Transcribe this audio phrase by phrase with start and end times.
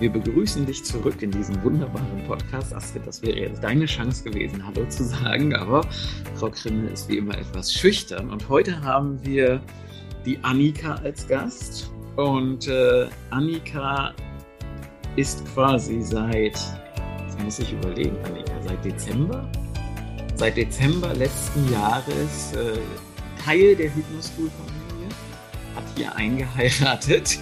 [0.00, 2.74] Wir begrüßen dich zurück in diesem wunderbaren Podcast.
[2.74, 5.82] Astrid, das wäre jetzt deine Chance gewesen, Hallo zu sagen, aber
[6.36, 8.30] Frau Krimmel ist wie immer etwas schüchtern.
[8.30, 9.60] Und heute haben wir
[10.24, 11.90] die Annika als Gast.
[12.16, 14.14] Und äh, Annika
[15.16, 19.46] ist quasi seit, jetzt muss ich überlegen, Annika, seit Dezember?
[20.36, 22.78] Seit Dezember letzten Jahres äh,
[23.44, 25.08] Teil der Hypnoschool-Familie,
[25.76, 27.38] hat hier eingeheiratet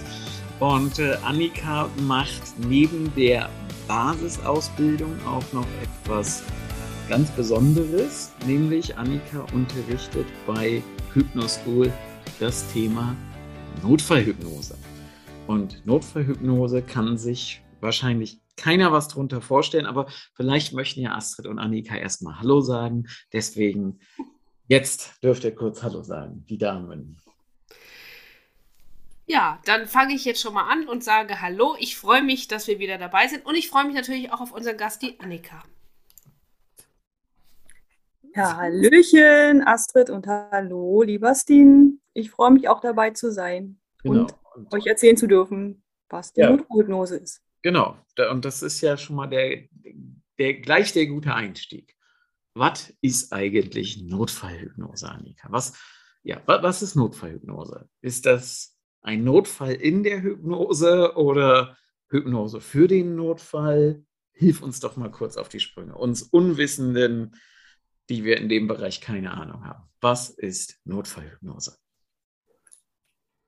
[0.59, 3.49] und äh, Annika macht neben der
[3.87, 6.43] Basisausbildung auch noch etwas
[7.07, 11.91] ganz Besonderes, nämlich Annika unterrichtet bei Hypnoschool
[12.39, 13.15] das Thema
[13.81, 14.77] Notfallhypnose.
[15.47, 21.57] Und Notfallhypnose kann sich wahrscheinlich keiner was drunter vorstellen, aber vielleicht möchten ja Astrid und
[21.57, 23.07] Annika erstmal Hallo sagen.
[23.31, 23.99] Deswegen,
[24.67, 27.17] jetzt dürft ihr kurz Hallo sagen, die Damen.
[29.29, 31.75] Ja, dann fange ich jetzt schon mal an und sage Hallo.
[31.79, 34.51] Ich freue mich, dass wir wieder dabei sind und ich freue mich natürlich auch auf
[34.51, 35.63] unseren Gast, die Annika.
[38.35, 42.01] Ja, Hallöchen, Astrid und hallo, lieber Steen.
[42.13, 44.21] Ich freue mich auch dabei zu sein genau.
[44.21, 46.49] und, und, euch erzählen zu dürfen, was die ja.
[46.49, 47.43] Nothypnose ist.
[47.61, 47.97] Genau,
[48.31, 49.65] und das ist ja schon mal der,
[50.39, 51.95] der, gleich der gute Einstieg.
[52.55, 55.49] Was ist eigentlich Notfallhypnose, Annika?
[55.51, 55.73] Was,
[56.23, 57.87] ja, was ist Notfallhypnose?
[58.01, 61.77] Ist das ein Notfall in der Hypnose oder
[62.09, 64.03] Hypnose für den Notfall?
[64.31, 65.95] Hilf uns doch mal kurz auf die Sprünge.
[65.95, 67.35] Uns Unwissenden,
[68.09, 69.83] die wir in dem Bereich keine Ahnung haben.
[70.01, 71.77] Was ist Notfallhypnose?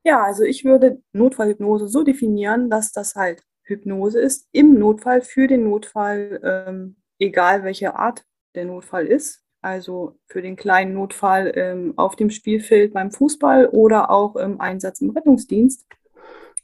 [0.03, 5.47] Ja, also ich würde Notfallhypnose so definieren, dass das halt Hypnose ist im Notfall für
[5.47, 8.25] den Notfall, ähm, egal welche Art
[8.55, 14.09] der Notfall ist also für den kleinen Notfall ähm, auf dem Spielfeld beim Fußball oder
[14.09, 15.85] auch im Einsatz im Rettungsdienst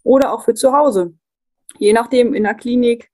[0.03, 1.13] oder auch für zu Hause.
[1.77, 3.11] Je nachdem in der Klinik,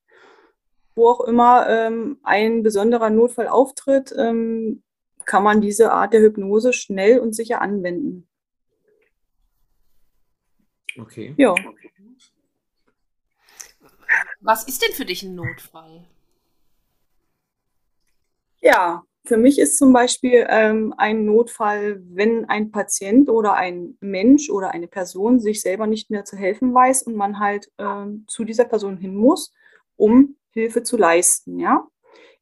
[0.96, 4.84] wo auch immer ähm, ein besonderer Notfall auftritt, ähm,
[5.26, 8.28] kann man diese Art der Hypnose schnell und sicher anwenden.
[10.98, 11.34] Okay.
[11.38, 11.56] Ja.
[14.42, 16.06] Was ist denn für dich ein Notfall?
[18.62, 24.50] Ja, für mich ist zum Beispiel ähm, ein Notfall, wenn ein Patient oder ein Mensch
[24.50, 28.44] oder eine Person sich selber nicht mehr zu helfen weiß und man halt ähm, zu
[28.44, 29.54] dieser Person hin muss,
[29.96, 31.60] um Hilfe zu leisten.
[31.60, 31.88] Ja,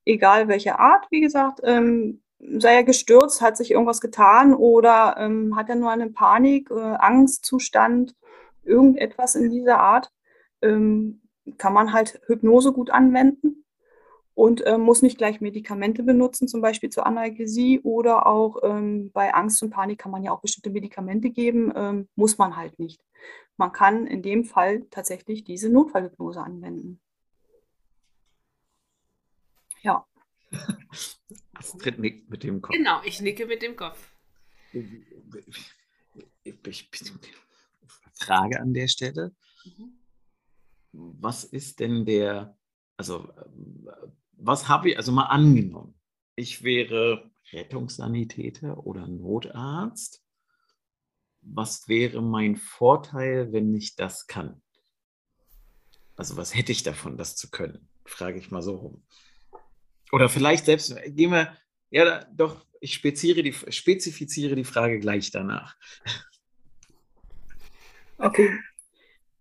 [0.06, 5.56] egal welche Art, wie gesagt, ähm, sei er gestürzt, hat sich irgendwas getan oder ähm,
[5.56, 8.16] hat er nur eine Panik, äh, Angstzustand,
[8.64, 10.12] irgendetwas in dieser Art,
[10.64, 11.22] ähm,
[11.60, 13.62] kann man halt Hypnose gut anwenden
[14.34, 19.34] und äh, muss nicht gleich Medikamente benutzen, zum Beispiel zur Analgesie oder auch ähm, bei
[19.34, 23.02] Angst und Panik kann man ja auch bestimmte Medikamente geben, ähm, muss man halt nicht.
[23.58, 27.00] Man kann in dem Fall tatsächlich diese Notfallhypnose anwenden.
[29.82, 30.06] Ja.
[31.54, 32.76] Astrid nickt mit dem Kopf.
[32.76, 34.12] Genau, ich nicke mit dem Kopf.
[38.14, 39.36] Frage an der Stelle.
[39.66, 39.98] Mhm.
[40.94, 42.58] Was ist denn der,
[42.98, 43.32] also
[44.34, 45.94] was habe ich, also mal angenommen,
[46.36, 50.24] ich wäre Rettungssanitäter oder Notarzt.
[51.42, 54.62] Was wäre mein Vorteil, wenn ich das kann?
[56.16, 57.88] Also was hätte ich davon, das zu können?
[58.06, 59.04] Frage ich mal so rum.
[60.12, 61.58] Oder vielleicht selbst, gehen wir,
[61.90, 65.76] ja doch, ich spezifiziere die, spezifiziere die Frage gleich danach.
[68.18, 68.56] Okay.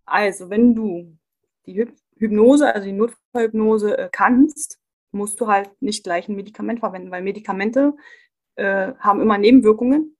[0.05, 1.17] Also, wenn du
[1.65, 1.85] die
[2.17, 4.80] Hypnose, also die Notfallhypnose äh, kannst,
[5.11, 7.93] musst du halt nicht gleich ein Medikament verwenden, weil Medikamente
[8.55, 10.17] äh, haben immer Nebenwirkungen.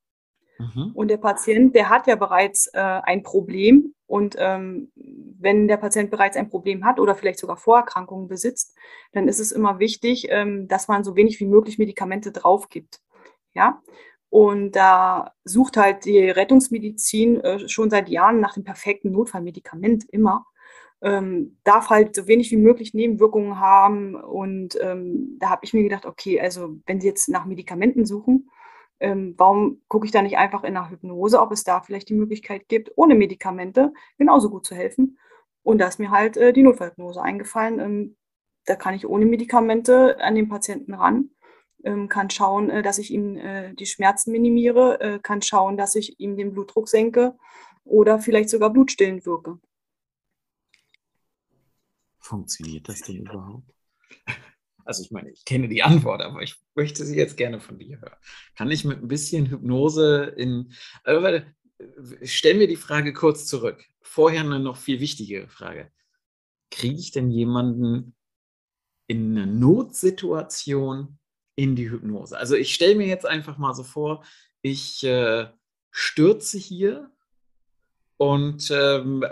[0.60, 0.92] Mhm.
[0.94, 3.94] Und der Patient, der hat ja bereits äh, ein Problem.
[4.06, 8.78] Und ähm, wenn der Patient bereits ein Problem hat oder vielleicht sogar Vorerkrankungen besitzt,
[9.14, 13.00] dann ist es immer wichtig, ähm, dass man so wenig wie möglich Medikamente drauf gibt.
[13.54, 13.82] Ja.
[14.30, 20.46] Und da sucht halt die Rettungsmedizin äh, schon seit Jahren nach dem perfekten Notfallmedikament immer
[21.02, 24.16] ähm, darf halt so wenig wie möglich Nebenwirkungen haben.
[24.16, 28.50] Und ähm, da habe ich mir gedacht, okay, also wenn Sie jetzt nach Medikamenten suchen,
[29.00, 32.16] ähm, warum gucke ich da nicht einfach in der Hypnose, ob es da vielleicht die
[32.16, 35.18] Möglichkeit gibt, ohne Medikamente genauso gut zu helfen?
[35.64, 37.80] Und da ist mir halt äh, die Notfallhypnose eingefallen.
[37.80, 38.16] Ähm,
[38.66, 41.32] da kann ich ohne Medikamente an den Patienten ran
[41.84, 45.96] ähm, kann schauen, äh, dass ich ihm äh, die Schmerzen minimiere, äh, kann schauen, dass
[45.96, 47.36] ich ihm den Blutdruck senke
[47.84, 49.60] oder vielleicht sogar blutstillend wirke.
[52.32, 53.70] Funktioniert das denn überhaupt?
[54.84, 58.02] Also ich meine, ich kenne die Antwort, aber ich möchte sie jetzt gerne von dir
[58.02, 58.16] hören.
[58.56, 60.74] Kann ich mit ein bisschen Hypnose in...
[61.04, 61.44] Aber
[62.24, 63.86] stellen wir die Frage kurz zurück.
[64.02, 65.92] Vorher eine noch viel wichtigere Frage.
[66.72, 68.16] Kriege ich denn jemanden
[69.06, 71.20] in einer Notsituation
[71.56, 72.36] in die Hypnose?
[72.36, 74.26] Also ich stelle mir jetzt einfach mal so vor,
[74.64, 75.48] ich äh,
[75.92, 77.12] stürze hier
[78.22, 79.26] und ähm,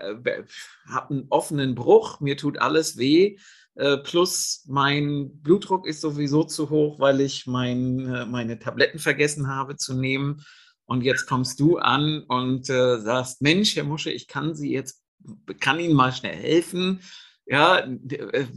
[0.87, 3.37] habe einen offenen Bruch, mir tut alles weh,
[3.75, 9.47] äh, plus mein Blutdruck ist sowieso zu hoch, weil ich mein, äh, meine Tabletten vergessen
[9.47, 10.43] habe zu nehmen.
[10.85, 15.03] Und jetzt kommst du an und äh, sagst, Mensch, Herr Musche, ich kann Sie jetzt,
[15.59, 16.99] kann Ihnen mal schnell helfen.
[17.45, 18.47] Ja, äh,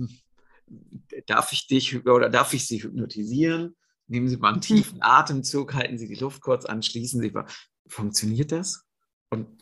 [1.27, 3.77] darf ich dich oder darf ich Sie hypnotisieren?
[4.07, 7.35] Nehmen Sie mal einen tiefen Atemzug, halten Sie die Luft kurz an, schließen Sie.
[7.87, 8.87] Funktioniert das?
[9.29, 9.62] Und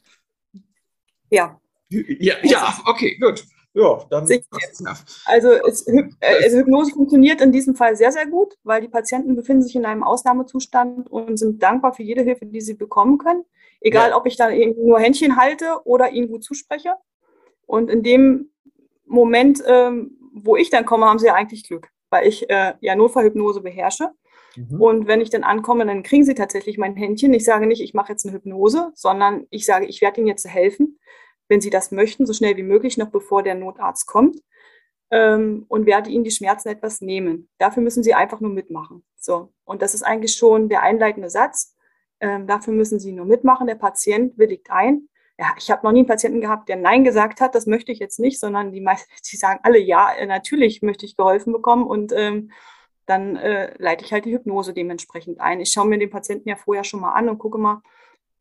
[1.31, 1.61] ja.
[1.89, 3.45] Ja, ja okay, gut.
[3.73, 4.27] Ja, dann.
[5.27, 9.37] Also, es, äh, also Hypnose funktioniert in diesem Fall sehr, sehr gut, weil die Patienten
[9.37, 13.45] befinden sich in einem Ausnahmezustand und sind dankbar für jede Hilfe, die sie bekommen können.
[13.81, 14.17] Egal, ja.
[14.17, 16.95] ob ich dann nur Händchen halte oder ihnen gut zuspreche.
[17.67, 18.51] Und in dem
[19.07, 22.95] Moment, ähm, wo ich dann komme, haben sie ja eigentlich Glück, weil ich äh, ja
[22.95, 24.11] Notfallhypnose beherrsche.
[24.57, 24.81] Mhm.
[24.81, 27.33] Und wenn ich dann ankomme, dann kriegen sie tatsächlich mein Händchen.
[27.33, 30.47] Ich sage nicht, ich mache jetzt eine Hypnose, sondern ich sage, ich werde ihnen jetzt
[30.47, 30.99] helfen,
[31.49, 34.39] wenn sie das möchten, so schnell wie möglich, noch bevor der Notarzt kommt.
[35.13, 37.49] Ähm, und werde ihnen die Schmerzen etwas nehmen.
[37.59, 39.05] Dafür müssen sie einfach nur mitmachen.
[39.17, 39.53] So.
[39.65, 41.75] Und das ist eigentlich schon der einleitende Satz.
[42.21, 43.67] Ähm, dafür müssen sie nur mitmachen.
[43.67, 45.09] Der Patient willigt ein.
[45.41, 47.99] Ja, ich habe noch nie einen Patienten gehabt, der Nein gesagt hat, das möchte ich
[47.99, 51.87] jetzt nicht, sondern die meisten, die sagen alle ja, äh, natürlich möchte ich geholfen bekommen
[51.87, 52.51] und ähm,
[53.07, 55.61] dann äh, leite ich halt die Hypnose dementsprechend ein.
[55.61, 57.83] Ich schaue mir den Patienten ja vorher schon mal an und gucke mal,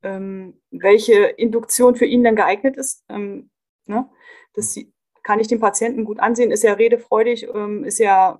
[0.03, 3.05] ähm, welche Induktion für ihn dann geeignet ist.
[3.07, 3.49] Ähm,
[3.85, 4.09] ne?
[4.53, 4.77] Das
[5.23, 6.51] kann ich dem Patienten gut ansehen.
[6.51, 8.37] Ist er redefreudig, ähm, ist er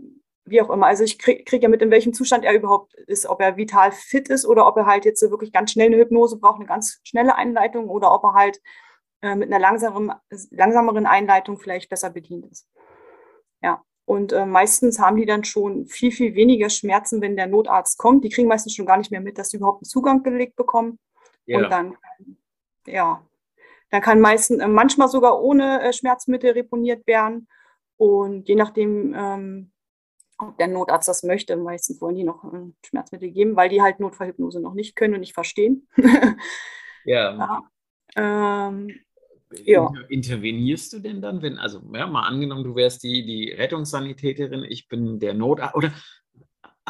[0.49, 0.87] wie auch immer.
[0.87, 3.91] Also ich kriege krieg ja mit, in welchem Zustand er überhaupt ist, ob er vital
[3.91, 6.99] fit ist oder ob er halt jetzt wirklich ganz schnell eine Hypnose braucht, eine ganz
[7.03, 8.61] schnelle Einleitung oder ob er halt
[9.21, 10.13] äh, mit einer langsameren,
[10.51, 12.67] langsameren Einleitung vielleicht besser bedient ist.
[13.61, 17.97] Ja, und äh, meistens haben die dann schon viel, viel weniger Schmerzen, wenn der Notarzt
[17.99, 18.23] kommt.
[18.23, 20.97] Die kriegen meistens schon gar nicht mehr mit, dass sie überhaupt einen Zugang gelegt bekommen.
[21.45, 21.59] Ja.
[21.59, 21.97] Und dann,
[22.87, 23.23] ja,
[23.91, 27.47] dann kann meistens, äh, manchmal sogar ohne äh, Schmerzmittel reponiert werden.
[27.97, 29.71] Und je nachdem, ähm,
[30.39, 33.99] ob der Notarzt das möchte, meistens wollen die noch äh, Schmerzmittel geben, weil die halt
[33.99, 35.87] Notfallhypnose noch nicht können und nicht verstehen.
[37.05, 37.35] ja.
[37.37, 37.61] ja.
[38.15, 38.89] Ähm,
[39.65, 39.91] ja.
[40.09, 44.87] Intervenierst du denn dann, wenn, also ja, mal angenommen, du wärst die, die Rettungssanitäterin, ich
[44.87, 45.91] bin der Notarzt, oder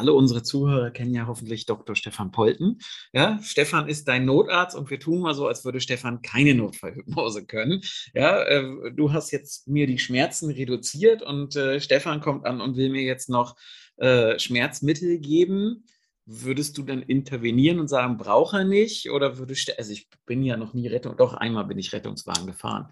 [0.00, 1.94] alle unsere Zuhörer kennen ja hoffentlich Dr.
[1.94, 2.78] Stefan Polten.
[3.12, 7.46] Ja, Stefan ist dein Notarzt und wir tun mal so, als würde Stefan keine Notfallhypnose
[7.46, 7.82] können.
[8.14, 12.76] Ja, äh, du hast jetzt mir die Schmerzen reduziert und äh, Stefan kommt an und
[12.76, 13.56] will mir jetzt noch
[13.98, 15.84] äh, Schmerzmittel geben
[16.30, 19.10] würdest du dann intervenieren und sagen, braucht er nicht?
[19.10, 22.46] Oder würdest du, also ich bin ja noch nie Rettung, doch einmal bin ich Rettungswagen
[22.46, 22.88] gefahren.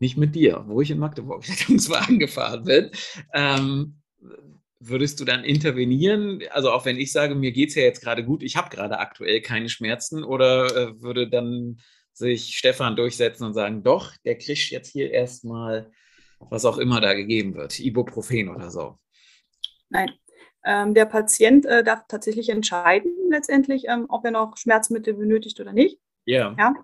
[0.00, 2.90] Nicht mit dir, wo ich in Magdeburg Rettungswagen gefahren bin.
[3.32, 4.00] Ähm,
[4.80, 6.42] würdest du dann intervenieren?
[6.50, 8.98] Also auch wenn ich sage, mir geht es ja jetzt gerade gut, ich habe gerade
[8.98, 11.80] aktuell keine Schmerzen, oder äh, würde dann
[12.12, 15.90] sich Stefan durchsetzen und sagen, doch, der kriegt jetzt hier erstmal,
[16.38, 18.98] was auch immer da gegeben wird, Ibuprofen oder so?
[19.90, 20.10] Nein,
[20.64, 25.72] ähm, der Patient äh, darf tatsächlich entscheiden, letztendlich, ähm, ob er noch Schmerzmittel benötigt oder
[25.72, 25.98] nicht.
[26.26, 26.54] Yeah.
[26.58, 26.74] Ja.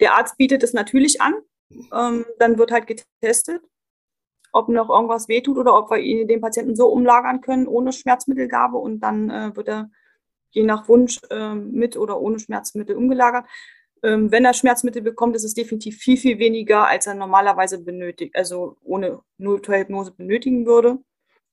[0.00, 1.34] Der Arzt bietet es natürlich an.
[1.70, 3.62] Ähm, dann wird halt getestet,
[4.52, 8.76] ob noch irgendwas wehtut oder ob wir ihn, den Patienten so umlagern können ohne Schmerzmittelgabe
[8.76, 9.90] und dann äh, wird er
[10.50, 13.46] je nach Wunsch äh, mit oder ohne Schmerzmittel umgelagert.
[14.02, 18.34] Ähm, wenn er Schmerzmittel bekommt, ist es definitiv viel, viel weniger, als er normalerweise benötigt,
[18.34, 20.98] also ohne Nullhypnose benötigen würde.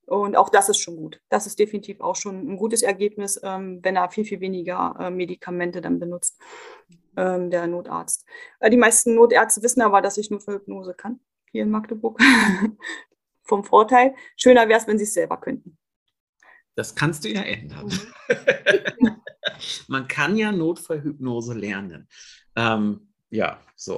[0.05, 1.19] Und auch das ist schon gut.
[1.29, 5.09] Das ist definitiv auch schon ein gutes Ergebnis, ähm, wenn er viel, viel weniger äh,
[5.09, 6.39] Medikamente dann benutzt,
[7.17, 8.25] ähm, der Notarzt.
[8.61, 11.19] Äh, die meisten Notärzte wissen aber, dass ich nur für Hypnose kann,
[11.51, 12.19] hier in Magdeburg.
[13.43, 14.13] Vom Vorteil.
[14.35, 15.77] Schöner wäre es, wenn sie es selber könnten.
[16.75, 17.91] Das kannst du ja ändern.
[19.87, 22.07] Man kann ja Notfallhypnose lernen.
[22.55, 23.97] Ähm, ja, so.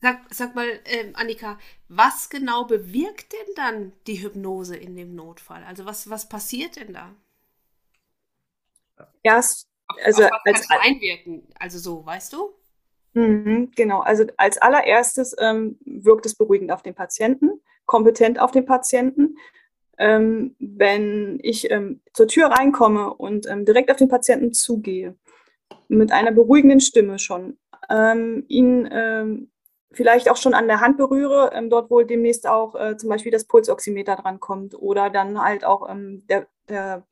[0.00, 5.64] Sag, sag mal, äh, Annika, was genau bewirkt denn dann die Hypnose in dem Notfall?
[5.64, 7.14] Also was, was passiert denn da?
[9.22, 9.68] Erst,
[10.04, 12.59] also auf, auf als einwirken, also so, weißt du?
[13.20, 17.50] Mhm, genau, also als allererstes ähm, wirkt es beruhigend auf den Patienten,
[17.86, 19.36] kompetent auf den Patienten.
[19.98, 25.14] ähm, wenn ich ähm, zur Tür reinkomme und ähm, direkt auf den Patienten zugehe,
[25.88, 27.58] mit einer beruhigenden Stimme schon,
[27.90, 29.50] ähm, ihn ähm,
[29.92, 33.32] vielleicht auch schon an der Hand berühre, ähm, dort wohl demnächst auch äh, zum Beispiel
[33.32, 35.86] das Pulsoximeter drankommt oder dann halt auch
[36.30, 37.02] der, der,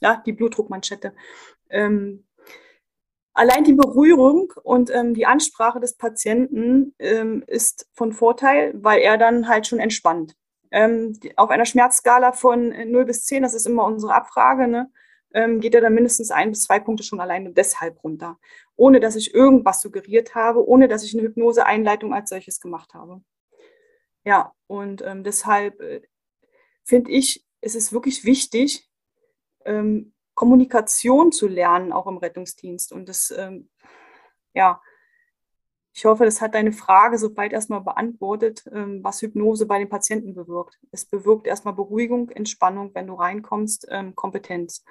[0.00, 1.12] ja, die Blutdruckmanschette.
[3.34, 9.16] Allein die Berührung und ähm, die Ansprache des Patienten ähm, ist von Vorteil, weil er
[9.16, 10.36] dann halt schon entspannt.
[10.70, 14.90] Ähm, auf einer Schmerzskala von 0 bis 10, das ist immer unsere Abfrage, ne,
[15.34, 18.38] ähm, geht er dann mindestens ein bis zwei Punkte schon alleine deshalb runter,
[18.76, 23.22] ohne dass ich irgendwas suggeriert habe, ohne dass ich eine Hypnoseeinleitung als solches gemacht habe.
[24.24, 26.02] Ja, und ähm, deshalb äh,
[26.84, 28.88] finde ich, es ist wirklich wichtig,
[29.64, 32.92] ähm, Kommunikation zu lernen, auch im Rettungsdienst.
[32.92, 33.68] Und das, ähm,
[34.54, 34.80] ja,
[35.94, 40.34] ich hoffe, das hat deine Frage soweit erstmal beantwortet, ähm, was Hypnose bei den Patienten
[40.34, 40.78] bewirkt.
[40.90, 44.84] Es bewirkt erstmal Beruhigung, Entspannung, wenn du reinkommst, ähm, Kompetenz.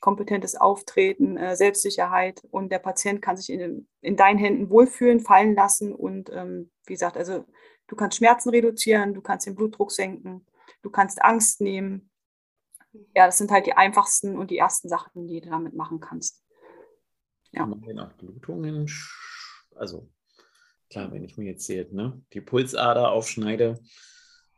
[0.00, 5.54] Kompetentes Auftreten, äh, Selbstsicherheit und der Patient kann sich in, in deinen Händen wohlfühlen, fallen
[5.54, 7.44] lassen und ähm, wie gesagt, also
[7.86, 10.46] du kannst Schmerzen reduzieren, du kannst den Blutdruck senken,
[10.80, 12.09] du kannst Angst nehmen,
[13.14, 16.44] ja, das sind halt die einfachsten und die ersten Sachen, die du damit machen kannst.
[17.52, 17.60] Ja.
[17.60, 18.90] Kann man denn auch Blutungen,
[19.74, 20.08] also
[20.88, 23.78] klar, wenn ich mir jetzt hier ne, die Pulsader aufschneide,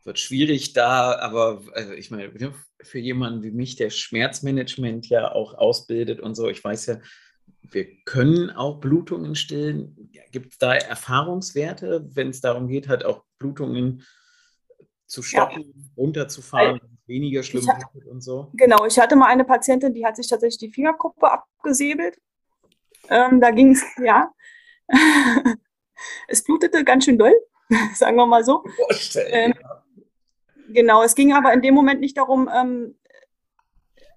[0.05, 5.33] wird schwierig da, aber also ich meine, ne, für jemanden wie mich, der Schmerzmanagement ja
[5.33, 7.01] auch ausbildet und so, ich weiß ja,
[7.61, 10.11] wir können auch Blutungen stillen.
[10.33, 14.03] Gibt es da Erfahrungswerte, wenn es darum geht, halt auch Blutungen
[15.07, 15.91] zu stoppen, ja.
[15.97, 16.81] runterzufahren?
[17.07, 18.49] Weniger schlimm hatte, und so?
[18.55, 22.19] Genau, ich hatte mal eine Patientin, die hat sich tatsächlich die Fingerkuppe abgesäbelt.
[23.09, 24.33] Ähm, da ging es, ja.
[26.29, 27.35] es blutete ganz schön doll,
[27.95, 28.65] sagen wir mal so.
[29.17, 29.55] Ähm.
[30.69, 32.97] Genau, es ging aber in dem Moment nicht darum, ähm,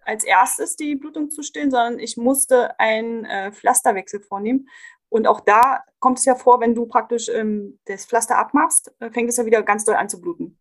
[0.05, 4.69] als erstes die Blutung zu stillen, sondern ich musste einen äh, Pflasterwechsel vornehmen.
[5.09, 9.09] Und auch da kommt es ja vor, wenn du praktisch ähm, das Pflaster abmachst, äh,
[9.09, 10.59] fängt es ja wieder ganz doll an zu bluten.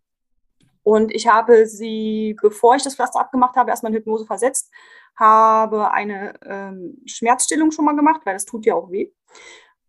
[0.85, 4.71] Und ich habe sie, bevor ich das Pflaster abgemacht habe, erstmal in Hypnose versetzt,
[5.17, 9.11] habe eine ähm, Schmerzstillung schon mal gemacht, weil das tut ja auch weh.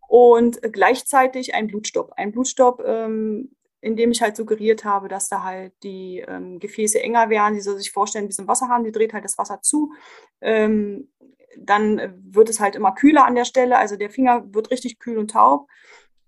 [0.08, 2.14] Und gleichzeitig ein Blutstopp.
[2.16, 7.02] Ein Blutstopp, ähm, in dem ich halt suggeriert habe, dass da halt die ähm, Gefäße
[7.02, 7.56] enger werden.
[7.56, 9.92] Sie soll sich vorstellen, wie so ein Wasserhahn, die dreht halt das Wasser zu.
[10.42, 11.10] Ähm,
[11.58, 15.18] dann wird es halt immer kühler an der Stelle, also der Finger wird richtig kühl
[15.18, 15.68] und taub.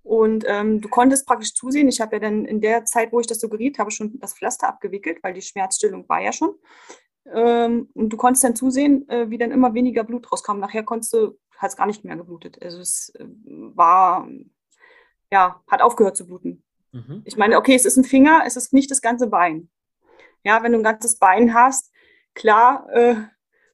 [0.07, 1.89] Und ähm, du konntest praktisch zusehen.
[1.89, 4.69] Ich habe ja dann in der Zeit, wo ich das suggeriert habe, schon das Pflaster
[4.69, 6.55] abgewickelt, weil die Schmerzstillung war ja schon.
[7.33, 10.59] Ähm, und du konntest dann zusehen, äh, wie dann immer weniger Blut rauskam.
[10.59, 12.57] Nachher konntest du, hat es gar nicht mehr geblutet.
[12.63, 14.29] Also es äh, war,
[15.29, 16.63] ja, hat aufgehört zu bluten.
[16.93, 17.23] Mhm.
[17.25, 19.69] Ich meine, okay, es ist ein Finger, es ist nicht das ganze Bein.
[20.45, 21.91] Ja, wenn du ein ganzes Bein hast,
[22.33, 23.15] klar, äh,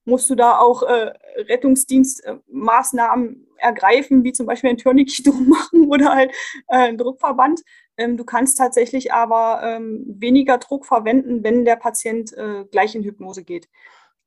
[0.05, 6.13] musst du da auch äh, Rettungsdienstmaßnahmen ergreifen, wie zum Beispiel ein Tourniquet drum machen oder
[6.13, 6.31] halt
[6.67, 7.61] äh, ein Druckverband.
[7.97, 13.03] Ähm, du kannst tatsächlich aber ähm, weniger Druck verwenden, wenn der Patient äh, gleich in
[13.03, 13.69] Hypnose geht,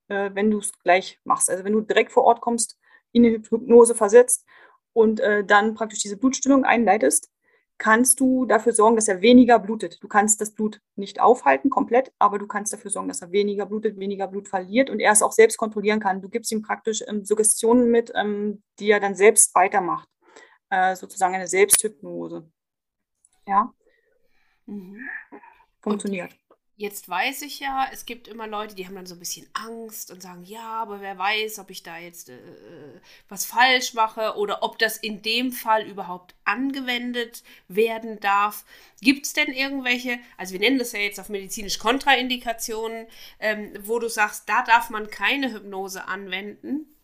[0.09, 1.51] äh, wenn du es gleich machst.
[1.51, 2.79] Also wenn du direkt vor Ort kommst,
[3.13, 4.45] in die Hypnose versetzt
[4.93, 7.31] und äh, dann praktisch diese Blutstillung einleitest,
[7.79, 10.03] kannst du dafür sorgen, dass er weniger blutet.
[10.03, 13.67] Du kannst das Blut nicht aufhalten komplett, aber du kannst dafür sorgen, dass er weniger
[13.67, 16.23] blutet, weniger Blut verliert und er es auch selbst kontrollieren kann.
[16.23, 20.09] Du gibst ihm praktisch ähm, Suggestionen mit, ähm, die er dann selbst weitermacht.
[20.71, 22.51] Äh, sozusagen eine Selbsthypnose.
[23.47, 23.73] Ja.
[24.67, 25.09] Mhm.
[25.81, 26.37] Funktioniert.
[26.79, 30.11] Jetzt weiß ich ja, es gibt immer Leute, die haben dann so ein bisschen Angst
[30.11, 32.39] und sagen, ja, aber wer weiß, ob ich da jetzt äh,
[33.31, 38.67] was falsch mache oder ob das in dem Fall überhaupt angewendet werden darf.
[39.01, 43.07] Gibt es denn irgendwelche, also wir nennen das ja jetzt auf medizinisch Kontraindikationen,
[43.41, 46.95] ähm, wo du sagst, da darf man keine Hypnose anwenden?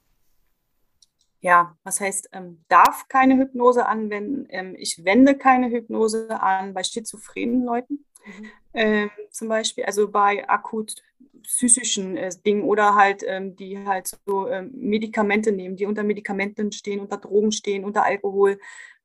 [1.41, 4.47] ja, was heißt, ähm, darf keine Hypnose anwenden.
[4.49, 8.05] Ähm, ich wende keine Hypnose an bei schizophrenen Leuten.
[8.25, 9.11] Mhm.
[9.32, 10.94] Ähm, zum Beispiel, also bei akut
[11.42, 16.72] psychischen äh, Dingen oder halt, ähm, die halt so ähm, Medikamente nehmen, die unter Medikamenten
[16.72, 18.58] stehen, unter Drogen stehen, unter Alkohol,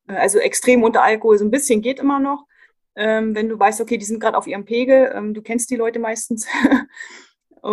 [0.07, 2.46] äh, also extrem unter Alkohol, so ein bisschen geht immer noch.
[2.96, 5.75] Ähm, wenn du weißt, okay, die sind gerade auf ihrem Pegel, ähm, du kennst die
[5.75, 6.48] Leute meistens.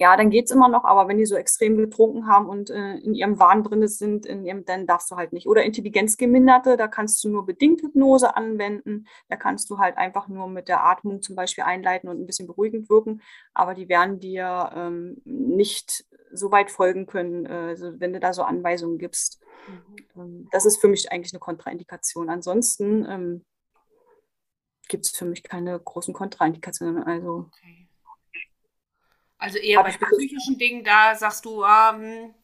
[0.00, 2.94] Ja, dann geht es immer noch, aber wenn die so extrem getrunken haben und äh,
[2.94, 5.46] in ihrem Wahn drin sind, in ihrem, dann darfst du halt nicht.
[5.46, 9.06] Oder Intelligenzgeminderte, da kannst du nur bedingt Hypnose anwenden.
[9.28, 12.46] Da kannst du halt einfach nur mit der Atmung zum Beispiel einleiten und ein bisschen
[12.46, 13.20] beruhigend wirken.
[13.52, 18.32] Aber die werden dir ähm, nicht so weit folgen können, äh, also wenn du da
[18.32, 19.42] so Anweisungen gibst.
[19.68, 19.96] Mhm.
[20.16, 22.30] Ähm, das ist für mich eigentlich eine Kontraindikation.
[22.30, 23.44] Ansonsten ähm,
[24.88, 27.02] gibt es für mich keine großen Kontraindikationen.
[27.02, 27.50] Also.
[27.52, 27.79] Okay.
[29.40, 32.34] Also eher bei psychischen Dingen, da sagst du, ähm,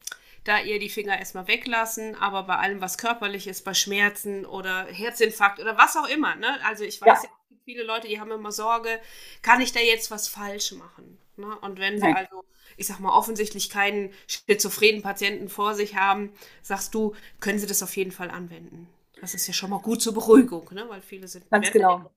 [0.43, 4.85] da ihr die Finger erstmal weglassen, aber bei allem, was körperlich ist, bei Schmerzen oder
[4.85, 6.57] Herzinfarkt oder was auch immer, ne?
[6.65, 8.99] Also ich weiß ja, ja viele Leute, die haben immer Sorge,
[9.41, 11.19] kann ich da jetzt was falsch machen?
[11.35, 11.55] Ne?
[11.59, 12.43] Und wenn sie also,
[12.77, 16.31] ich sag mal, offensichtlich keinen schizophrenen Patienten vor sich haben,
[16.63, 18.87] sagst du, können sie das auf jeden Fall anwenden.
[19.21, 20.85] Das ist ja schon mal gut zur Beruhigung, ne?
[20.87, 21.49] weil viele sind.
[21.51, 21.99] Ganz genau.
[21.99, 22.09] Ne?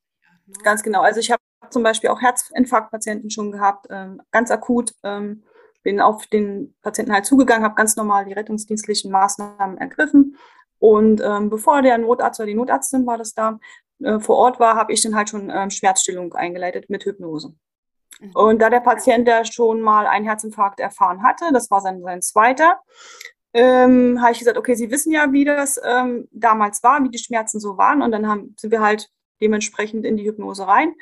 [0.63, 1.03] Ganz genau.
[1.03, 4.95] Also ich habe zum Beispiel auch Herzinfarktpatienten schon gehabt, ähm, ganz akut.
[5.03, 5.45] Ähm,
[5.83, 10.37] bin auf den Patienten halt zugegangen, habe ganz normal die rettungsdienstlichen Maßnahmen ergriffen.
[10.79, 13.59] Und ähm, bevor der Notarzt oder die Notärztin war das da
[14.03, 17.55] äh, vor Ort war, habe ich dann halt schon ähm, Schmerzstillung eingeleitet mit Hypnose.
[18.21, 18.31] Mhm.
[18.33, 22.23] Und da der Patient, der schon mal einen Herzinfarkt erfahren hatte, das war sein, sein
[22.23, 22.81] zweiter,
[23.53, 27.19] ähm, habe ich gesagt, okay, Sie wissen ja, wie das ähm, damals war, wie die
[27.19, 28.01] Schmerzen so waren.
[28.01, 29.11] Und dann haben, sind wir halt
[29.41, 30.95] dementsprechend in die Hypnose rein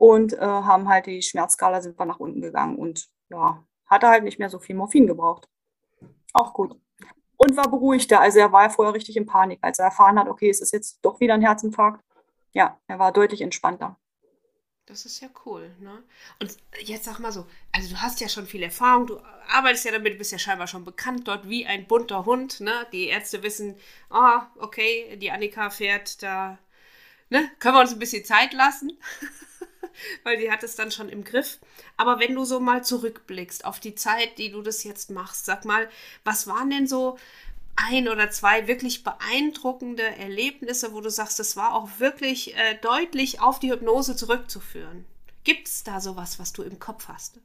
[0.00, 4.08] und äh, haben halt die Schmerzskala sind wir nach unten gegangen und ja, hat er
[4.08, 5.46] halt nicht mehr so viel Morphin gebraucht.
[6.32, 6.74] Auch gut.
[7.36, 8.18] Und war beruhigter.
[8.18, 11.00] Also er war vorher richtig in Panik, als er erfahren hat, okay, es ist jetzt
[11.02, 12.02] doch wieder ein Herzinfarkt.
[12.52, 13.98] Ja, er war deutlich entspannter.
[14.86, 16.02] Das ist ja cool, ne?
[16.40, 19.92] Und jetzt sag mal so, also du hast ja schon viel Erfahrung, du arbeitest ja
[19.92, 22.86] damit, bist ja scheinbar schon bekannt dort wie ein bunter Hund, ne?
[22.90, 23.76] Die Ärzte wissen,
[24.08, 26.58] ah, oh, okay, die Annika fährt da,
[27.28, 27.50] ne?
[27.58, 28.98] Können wir uns ein bisschen Zeit lassen?
[30.24, 31.58] weil die hat es dann schon im Griff.
[31.96, 35.64] Aber wenn du so mal zurückblickst auf die Zeit, die du das jetzt machst, sag
[35.64, 35.88] mal,
[36.24, 37.18] was waren denn so
[37.76, 43.40] ein oder zwei wirklich beeindruckende Erlebnisse, wo du sagst, das war auch wirklich äh, deutlich
[43.40, 45.04] auf die Hypnose zurückzuführen?
[45.44, 47.40] Gibt es da sowas, was du im Kopf hast?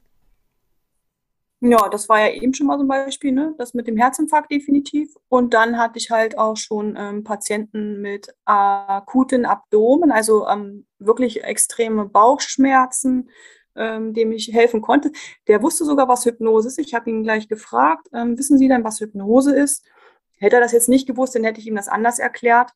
[1.62, 3.55] Ja, das war ja eben schon mal so ein Beispiel, ne?
[3.57, 5.15] das mit dem Herzinfarkt definitiv.
[5.29, 11.43] Und dann hatte ich halt auch schon ähm, Patienten mit akuten Abdomen, also ähm, wirklich
[11.43, 13.29] extreme Bauchschmerzen,
[13.75, 15.12] ähm, dem ich helfen konnte.
[15.47, 16.77] Der wusste sogar, was Hypnose ist.
[16.79, 19.85] Ich habe ihn gleich gefragt, ähm, wissen Sie denn, was Hypnose ist?
[20.37, 22.72] Hätte er das jetzt nicht gewusst, dann hätte ich ihm das anders erklärt.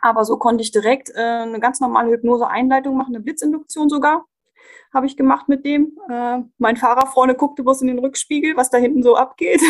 [0.00, 4.26] Aber so konnte ich direkt äh, eine ganz normale Hypnose-Einleitung machen, eine Blitzinduktion sogar
[4.92, 5.98] habe ich gemacht mit dem.
[6.10, 9.60] Äh, mein Fahrer vorne guckte bloß in den Rückspiegel, was da hinten so abgeht.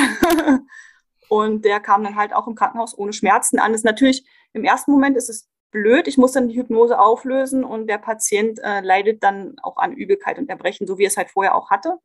[1.28, 3.72] und der kam dann halt auch im Krankenhaus ohne Schmerzen an.
[3.72, 6.08] Das ist natürlich, im ersten Moment ist es blöd.
[6.08, 10.38] Ich muss dann die Hypnose auflösen und der Patient äh, leidet dann auch an Übelkeit
[10.38, 11.98] und Erbrechen, so wie er es halt vorher auch hatte.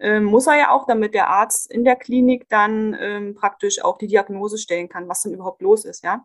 [0.00, 3.98] Ähm, muss er ja auch, damit der Arzt in der Klinik dann ähm, praktisch auch
[3.98, 6.24] die Diagnose stellen kann, was denn überhaupt los ist, ja.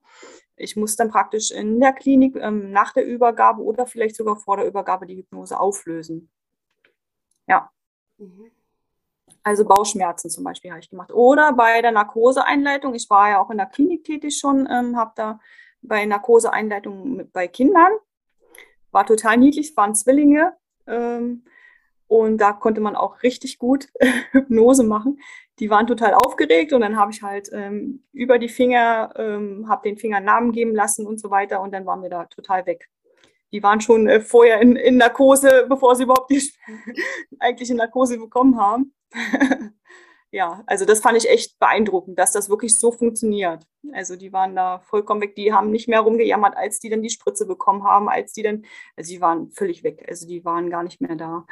[0.56, 4.58] Ich muss dann praktisch in der Klinik ähm, nach der Übergabe oder vielleicht sogar vor
[4.58, 6.30] der Übergabe die Hypnose auflösen.
[7.48, 7.72] Ja.
[8.18, 8.52] Mhm.
[9.44, 11.12] Also Bauchschmerzen zum Beispiel habe ich gemacht.
[11.12, 15.12] Oder bei der Narkoseeinleitung, ich war ja auch in der Klinik tätig schon, ähm, habe
[15.16, 15.40] da
[15.84, 17.92] bei Narkoseeinleitung bei Kindern,
[18.92, 20.54] war total niedlich, es waren Zwillinge.
[20.88, 21.44] Ähm,
[22.08, 23.88] und da konnte man auch richtig gut
[24.32, 25.20] Hypnose machen.
[25.60, 29.90] Die waren total aufgeregt und dann habe ich halt ähm, über die Finger, ähm, habe
[29.90, 32.90] den Finger Namen geben lassen und so weiter und dann waren wir da total weg.
[33.52, 36.42] Die waren schon äh, vorher in, in Narkose, bevor sie überhaupt die
[37.40, 38.94] eigentliche Narkose bekommen haben.
[40.34, 43.68] ja, also das fand ich echt beeindruckend, dass das wirklich so funktioniert.
[43.92, 47.12] Also die waren da vollkommen weg, die haben nicht mehr rumgejammert, als die dann die
[47.12, 48.66] Spritze bekommen haben, als die dann,
[48.96, 51.46] also die waren völlig weg, also die waren gar nicht mehr da.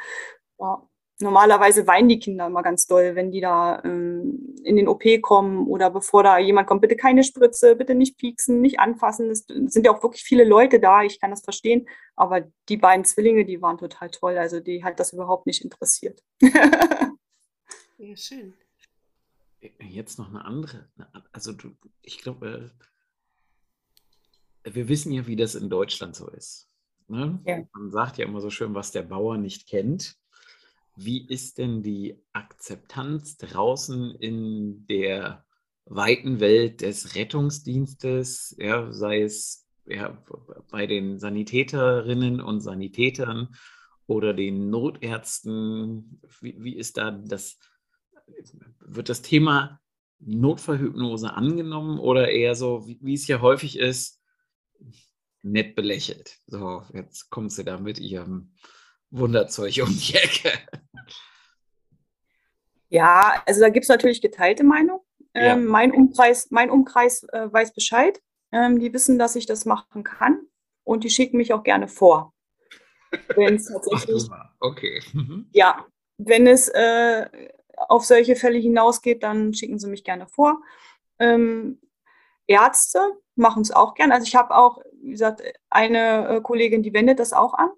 [0.58, 0.82] Ja.
[1.20, 5.68] Normalerweise weinen die Kinder immer ganz doll, wenn die da ähm, in den OP kommen
[5.68, 9.30] oder bevor da jemand kommt, bitte keine Spritze, bitte nicht pieksen, nicht anfassen.
[9.30, 11.86] Es sind ja auch wirklich viele Leute da, ich kann das verstehen.
[12.16, 14.36] Aber die beiden Zwillinge, die waren total toll.
[14.38, 16.20] Also die hat das überhaupt nicht interessiert.
[17.98, 18.54] ja, schön.
[19.80, 20.88] Jetzt noch eine andere.
[21.32, 22.72] Also du, ich glaube,
[24.64, 26.68] äh, wir wissen ja, wie das in Deutschland so ist.
[27.08, 27.40] Ne?
[27.46, 27.62] Ja.
[27.72, 30.16] Man sagt ja immer so schön, was der Bauer nicht kennt.
[30.96, 35.44] Wie ist denn die Akzeptanz draußen in der
[35.84, 40.22] weiten Welt des Rettungsdienstes, ja, sei es ja,
[40.70, 43.54] bei den Sanitäterinnen und Sanitätern
[44.06, 46.20] oder den Notärzten?
[46.40, 47.58] Wie, wie ist da das,
[48.80, 49.80] wird das Thema
[50.20, 54.20] Notfallhypnose angenommen oder eher so, wie, wie es ja häufig ist,
[55.42, 56.38] nett belächelt?
[56.46, 58.54] So, jetzt kommt sie da mit ihrem
[59.10, 60.50] Wunderzeug um die Ecke.
[62.88, 65.00] Ja, also da gibt es natürlich geteilte Meinung.
[65.34, 65.54] Ja.
[65.54, 68.20] Ähm, mein Umkreis, mein Umkreis äh, weiß Bescheid.
[68.52, 70.42] Ähm, die wissen, dass ich das machen kann
[70.84, 72.34] und die schicken mich auch gerne vor.
[73.34, 74.28] Wenn es tatsächlich.
[74.60, 75.00] okay.
[75.14, 75.48] Mhm.
[75.52, 75.86] Ja,
[76.18, 77.26] wenn es äh,
[77.88, 80.62] auf solche Fälle hinausgeht, dann schicken sie mich gerne vor.
[81.18, 81.80] Ähm,
[82.46, 83.00] Ärzte
[83.34, 84.12] machen es auch gern.
[84.12, 87.70] Also ich habe auch, wie gesagt, eine äh, Kollegin, die wendet das auch an.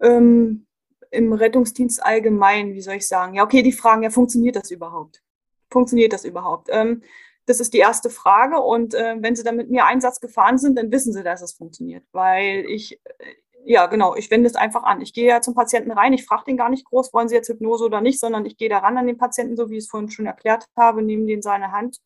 [0.00, 0.66] Ähm,
[1.10, 3.34] im Rettungsdienst allgemein, wie soll ich sagen?
[3.34, 5.22] Ja, okay, die fragen, ja, funktioniert das überhaupt?
[5.70, 6.68] Funktioniert das überhaupt?
[6.70, 7.02] Ähm,
[7.46, 8.60] das ist die erste Frage.
[8.60, 11.54] Und äh, wenn Sie dann mit mir Einsatz gefahren sind, dann wissen Sie, dass es
[11.54, 12.04] funktioniert.
[12.12, 13.34] Weil ich, äh,
[13.68, 15.02] ja, genau, ich wende es einfach an.
[15.02, 17.50] Ich gehe ja zum Patienten rein, ich frage den gar nicht groß, wollen Sie jetzt
[17.50, 19.90] Hypnose oder nicht, sondern ich gehe da ran an den Patienten, so wie ich es
[19.90, 21.98] vorhin schon erklärt habe, nehme den seine Hand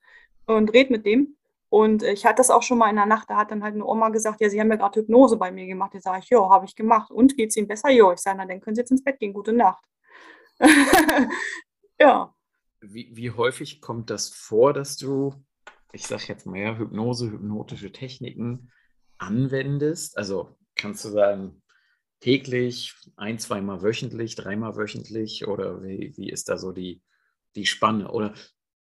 [0.46, 1.36] und rede mit dem.
[1.68, 3.86] Und ich hatte das auch schon mal in der Nacht, da hat dann halt eine
[3.86, 5.94] Oma gesagt, ja, Sie haben ja gerade Hypnose bei mir gemacht.
[5.94, 7.12] Da sage ich, ja, habe ich gemacht.
[7.12, 7.90] Und geht es Ihnen besser?
[7.90, 9.32] Ja, ich sage, na, dann können Sie jetzt ins Bett gehen.
[9.32, 9.84] Gute Nacht.
[12.00, 12.34] ja.
[12.80, 15.32] Wie, wie häufig kommt das vor, dass du,
[15.92, 18.72] ich sage jetzt mal, ja, Hypnose, hypnotische Techniken
[19.18, 20.18] anwendest?
[20.18, 21.62] Also kannst du sagen,
[22.20, 27.00] täglich, ein, zweimal wöchentlich, dreimal wöchentlich oder wie, wie ist da so die,
[27.54, 28.10] die Spanne?
[28.10, 28.34] Oder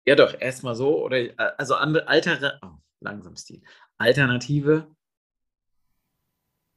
[0.05, 1.05] ja, doch, erstmal so.
[1.05, 3.63] Oder äh, also andere altere, oh, langsam Stil.
[3.99, 4.89] Alternative,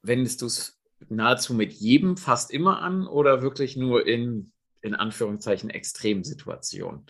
[0.03, 4.51] wendest du es nahezu mit jedem fast immer an oder wirklich nur in,
[4.81, 7.05] in Anführungszeichen, Extremsituationen?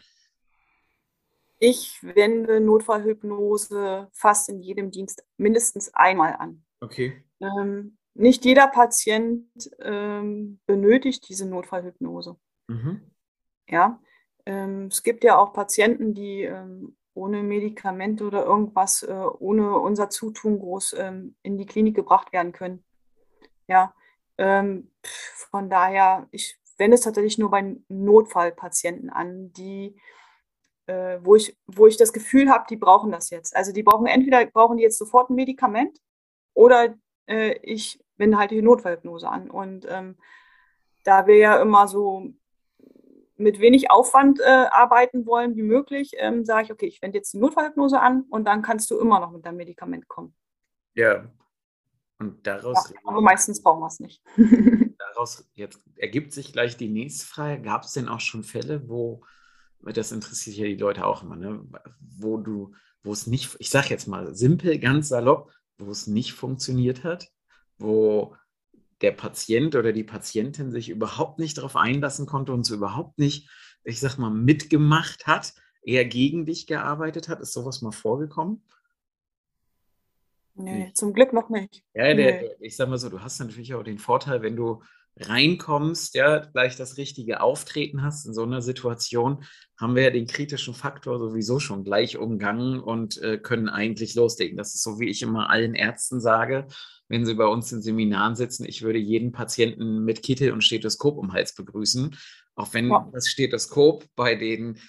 [1.60, 6.66] Ich wende Notfallhypnose fast in jedem Dienst mindestens einmal an.
[6.80, 7.24] Okay.
[7.40, 9.46] Ähm, nicht jeder Patient
[9.80, 12.38] ähm, benötigt diese Notfallhypnose.
[12.68, 13.12] Mhm.
[13.68, 14.00] Ja,
[14.46, 20.10] ähm, es gibt ja auch Patienten, die ähm, ohne Medikamente oder irgendwas, äh, ohne unser
[20.10, 22.84] Zutun groß ähm, in die Klinik gebracht werden können.
[23.68, 23.94] Ja,
[24.38, 30.00] ähm, von daher, ich wende es tatsächlich nur bei Notfallpatienten an, die,
[30.88, 33.56] äh, wo, ich, wo ich das Gefühl habe, die brauchen das jetzt.
[33.56, 36.00] Also die brauchen entweder brauchen die jetzt sofort ein Medikament
[36.56, 36.96] oder
[37.28, 39.52] äh, ich wende halt die Notfallhypnose an.
[39.52, 40.16] Und ähm,
[41.04, 42.34] da wir ja immer so
[43.38, 47.34] mit wenig Aufwand äh, arbeiten wollen wie möglich, ähm, sage ich, okay, ich wende jetzt
[47.34, 50.34] die Notfallhypnose an und dann kannst du immer noch mit deinem Medikament kommen.
[50.96, 51.26] Ja.
[52.18, 52.90] Und daraus.
[52.90, 54.24] Ja, aber meistens brauchen wir es nicht.
[54.98, 57.62] daraus jetzt ergibt sich gleich die nächste Frage.
[57.62, 59.22] Gab es denn auch schon Fälle, wo,
[59.82, 61.66] das interessiert ja die Leute auch immer, ne?
[62.00, 66.34] wo du, wo es nicht, ich sage jetzt mal simpel, ganz salopp, wo es nicht
[66.34, 67.32] funktioniert hat,
[67.78, 68.36] wo
[69.02, 73.50] der Patient oder die Patientin sich überhaupt nicht darauf einlassen konnte und so überhaupt nicht,
[73.84, 77.42] ich sag mal, mitgemacht hat, eher gegen dich gearbeitet hat?
[77.42, 78.64] Ist sowas mal vorgekommen?
[80.56, 81.84] Nee, zum Glück noch nicht.
[81.94, 82.40] Ja, der, nee.
[82.40, 84.82] der, ich sag mal so, du hast natürlich auch den Vorteil, wenn du
[85.18, 89.44] reinkommst, ja, gleich das richtige Auftreten hast in so einer Situation,
[89.78, 94.58] haben wir ja den kritischen Faktor sowieso schon gleich umgangen und äh, können eigentlich loslegen.
[94.58, 96.68] Das ist so, wie ich immer allen Ärzten sage,
[97.08, 101.18] wenn sie bei uns in Seminaren sitzen, ich würde jeden Patienten mit Kittel und Stethoskop
[101.18, 102.16] um Hals begrüßen,
[102.56, 103.10] auch wenn ja.
[103.14, 104.80] das Stethoskop bei den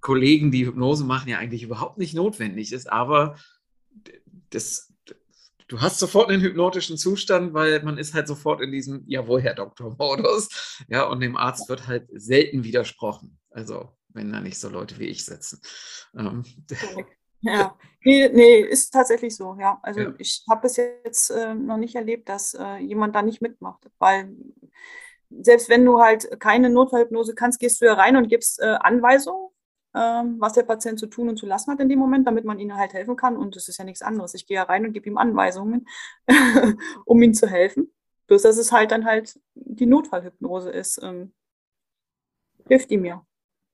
[0.00, 3.36] Kollegen, die Hypnose machen, ja eigentlich überhaupt nicht notwendig ist, aber
[4.50, 4.89] das,
[5.70, 9.54] du hast sofort einen hypnotischen Zustand, weil man ist halt sofort in diesem Jawohl, Herr
[9.54, 10.84] Doktor-Modus.
[10.88, 13.38] Ja, und dem Arzt wird halt selten widersprochen.
[13.50, 15.60] Also, wenn da nicht so Leute wie ich sitzen.
[16.16, 16.44] Ähm,
[17.40, 19.78] ja, nee, nee, ist tatsächlich so, ja.
[19.82, 20.14] Also ja.
[20.18, 24.34] ich habe bis jetzt äh, noch nicht erlebt, dass äh, jemand da nicht mitmacht, weil
[25.30, 29.50] selbst wenn du halt keine Notfallhypnose kannst, gehst du ja rein und gibst äh, Anweisungen,
[29.92, 32.76] was der Patient zu tun und zu lassen hat in dem Moment, damit man ihnen
[32.76, 33.36] halt helfen kann.
[33.36, 34.34] Und das ist ja nichts anderes.
[34.34, 35.86] Ich gehe ja rein und gebe ihm Anweisungen,
[37.04, 37.92] um ihm zu helfen.
[38.28, 41.02] Bloß, dass es halt dann halt die Notfallhypnose ist.
[41.02, 41.32] Ähm,
[42.68, 43.26] hilft ihm ja.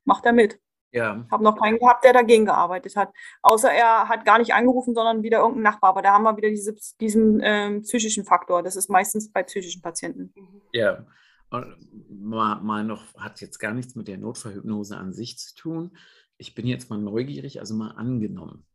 [0.04, 0.58] Macht er mit.
[0.92, 1.22] Ja.
[1.26, 3.12] Ich habe noch keinen gehabt, der dagegen gearbeitet hat.
[3.42, 5.90] Außer er hat gar nicht angerufen, sondern wieder irgendein Nachbar.
[5.90, 8.62] Aber da haben wir wieder diese, diesen ähm, psychischen Faktor.
[8.62, 10.32] Das ist meistens bei psychischen Patienten.
[10.72, 11.04] Ja.
[11.50, 11.76] Und
[12.10, 15.96] mal, mal noch, hat jetzt gar nichts mit der Notfallhypnose an sich zu tun.
[16.38, 18.66] Ich bin jetzt mal neugierig, also mal angenommen.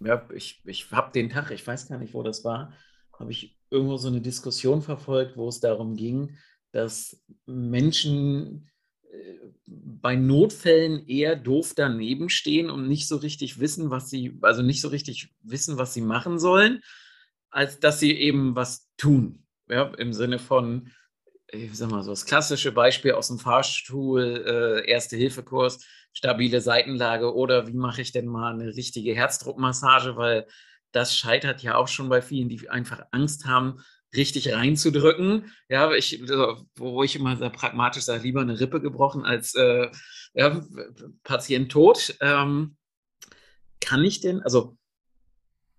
[0.00, 2.72] Ja, ich ich habe den Tag, ich weiß gar nicht, wo das war,
[3.18, 6.36] habe ich irgendwo so eine Diskussion verfolgt, wo es darum ging,
[6.70, 8.70] dass Menschen
[9.66, 14.80] bei Notfällen eher doof daneben stehen und nicht so richtig wissen, was sie, also nicht
[14.80, 16.80] so richtig wissen, was sie machen sollen,
[17.50, 19.44] als dass sie eben was tun.
[19.68, 20.90] Ja, im Sinne von,
[21.52, 24.44] ich sag mal so, das klassische Beispiel aus dem Fahrstuhl,
[24.84, 30.46] äh, Erste-Hilfe-Kurs, stabile Seitenlage oder wie mache ich denn mal eine richtige Herzdruckmassage, weil
[30.92, 33.80] das scheitert ja auch schon bei vielen, die einfach Angst haben,
[34.14, 35.52] richtig reinzudrücken.
[35.68, 36.22] Ja, ich,
[36.76, 39.90] wo ich immer sehr pragmatisch sage, lieber eine Rippe gebrochen als äh,
[40.34, 40.64] ja,
[41.22, 42.16] Patient tot.
[42.20, 42.76] Ähm,
[43.80, 44.78] kann ich denn, also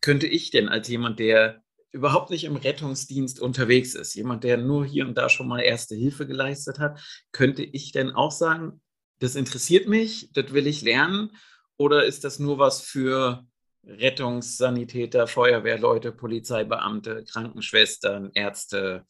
[0.02, 4.86] könnte ich denn als jemand, der überhaupt nicht im Rettungsdienst unterwegs ist, jemand, der nur
[4.86, 7.00] hier und da schon mal erste Hilfe geleistet hat,
[7.32, 8.82] könnte ich denn auch sagen,
[9.20, 11.32] das interessiert mich, das will ich lernen?
[11.78, 13.46] Oder ist das nur was für
[13.88, 19.06] Rettungssanitäter, Feuerwehrleute, Polizeibeamte, Krankenschwestern, Ärzte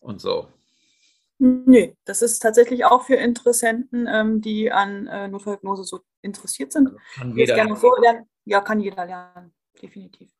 [0.00, 0.48] und so.
[1.38, 6.88] Nee, das ist tatsächlich auch für Interessenten, ähm, die an äh, Notfallhypnose so interessiert sind.
[6.88, 8.26] Also kann jeder so lernen.
[8.44, 10.30] Ja, kann jeder lernen, definitiv.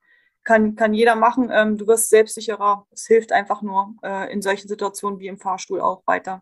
[0.47, 1.51] Kann, kann jeder machen.
[1.53, 2.87] Ähm, du wirst selbstsicherer.
[2.93, 6.41] Es hilft einfach nur äh, in solchen Situationen wie im Fahrstuhl auch weiter.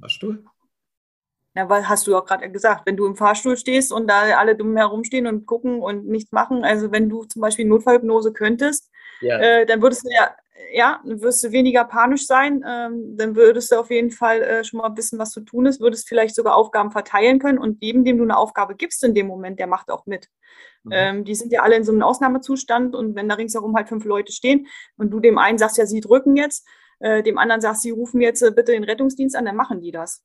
[0.00, 0.44] Fahrstuhl?
[1.54, 4.54] Ja, weil hast du auch gerade gesagt, wenn du im Fahrstuhl stehst und da alle
[4.54, 8.90] dumm herumstehen und gucken und nichts machen, also wenn du zum Beispiel Notfallhypnose könntest,
[9.22, 9.38] Ja.
[9.38, 10.36] äh, dann würdest du ja,
[10.72, 14.64] ja, dann wirst du weniger panisch sein, ähm, dann würdest du auf jeden Fall äh,
[14.64, 18.04] schon mal wissen, was zu tun ist, würdest vielleicht sogar Aufgaben verteilen können und jedem,
[18.04, 20.28] dem du eine Aufgabe gibst in dem Moment, der macht auch mit.
[20.84, 20.92] Mhm.
[20.92, 24.04] Ähm, die sind ja alle in so einem Ausnahmezustand und wenn da ringsherum halt fünf
[24.04, 24.66] Leute stehen
[24.96, 26.66] und du dem einen sagst, ja, sie drücken jetzt,
[27.00, 29.92] äh, dem anderen sagst, sie rufen jetzt äh, bitte den Rettungsdienst an, dann machen die
[29.92, 30.24] das.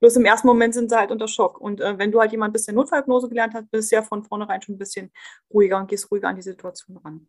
[0.00, 1.60] Bloß im ersten Moment sind sie halt unter Schock.
[1.60, 4.22] Und äh, wenn du halt jemand bist, der Notfallhypnose gelernt hat, bist du ja von
[4.22, 5.10] vornherein schon ein bisschen
[5.52, 7.26] ruhiger und gehst ruhiger an die Situation ran.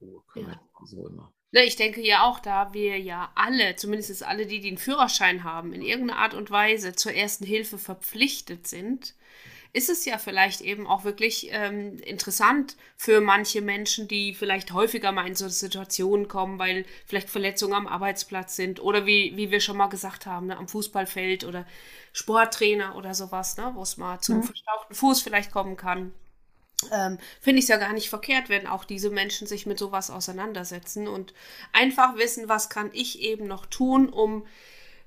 [0.00, 1.32] Ruhe können wir so immer.
[1.50, 5.72] Ne, ich denke ja auch, da wir ja alle, zumindest alle, die den Führerschein haben,
[5.72, 9.14] in irgendeiner Art und Weise zur ersten Hilfe verpflichtet sind,
[9.72, 15.12] ist es ja vielleicht eben auch wirklich ähm, interessant für manche Menschen, die vielleicht häufiger
[15.12, 19.60] mal in so Situationen kommen, weil vielleicht Verletzungen am Arbeitsplatz sind oder wie, wie wir
[19.60, 21.66] schon mal gesagt haben, ne, am Fußballfeld oder
[22.12, 24.46] Sporttrainer oder sowas, ne, wo es mal zu einem Mhm.
[24.46, 26.12] verstauchten Fuß vielleicht kommen kann.
[26.92, 30.10] Ähm, Finde ich es ja gar nicht verkehrt, wenn auch diese Menschen sich mit sowas
[30.10, 31.34] auseinandersetzen und
[31.72, 34.46] einfach wissen, was kann ich eben noch tun, um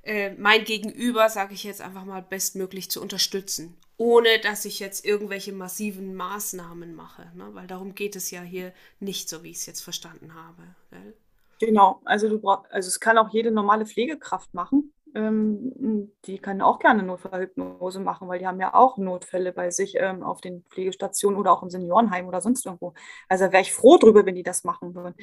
[0.04, 5.06] äh, mein Gegenüber, sage ich jetzt einfach mal, bestmöglich zu unterstützen, ohne dass ich jetzt
[5.06, 7.50] irgendwelche massiven Maßnahmen mache, ne?
[7.54, 10.64] weil darum geht es ja hier nicht, so wie ich es jetzt verstanden habe.
[10.90, 11.14] Gell?
[11.60, 14.92] Genau, also du brauchst, also es kann auch jede normale Pflegekraft machen.
[15.14, 19.96] Ähm, die kann auch gerne Notfallhypnose machen, weil die haben ja auch Notfälle bei sich
[19.98, 22.94] ähm, auf den Pflegestationen oder auch im Seniorenheim oder sonst irgendwo.
[23.28, 25.16] Also wäre ich froh drüber, wenn die das machen würden,